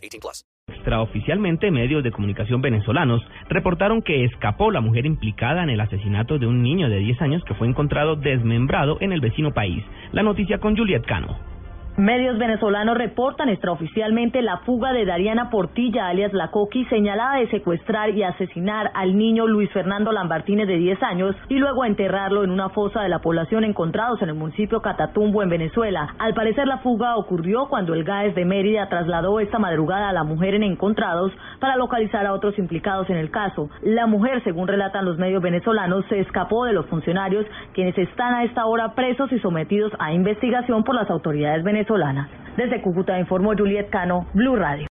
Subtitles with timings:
[0.00, 0.44] 18 plus.
[0.68, 6.46] Extraoficialmente, medios de comunicación venezolanos reportaron que escapó la mujer implicada en el asesinato de
[6.46, 9.84] un niño de 10 años que fue encontrado desmembrado en el vecino país.
[10.12, 11.49] La noticia con Juliet Cano.
[12.00, 18.08] Medios venezolanos reportan extraoficialmente la fuga de Dariana Portilla, alias La Coqui, señalada de secuestrar
[18.16, 22.70] y asesinar al niño Luis Fernando Lambartínez de 10 años y luego enterrarlo en una
[22.70, 26.14] fosa de la población encontrados en el municipio Catatumbo, en Venezuela.
[26.18, 30.24] Al parecer, la fuga ocurrió cuando el GAES de Mérida trasladó esta madrugada a la
[30.24, 33.70] mujer en Encontrados para localizar a otros implicados en el caso.
[33.82, 38.44] La mujer, según relatan los medios venezolanos, se escapó de los funcionarios, quienes están a
[38.44, 42.28] esta hora presos y sometidos a investigación por las autoridades venezolanas.
[42.56, 44.88] Desde Cúcuta informó Juliet Cano, Blue Radio.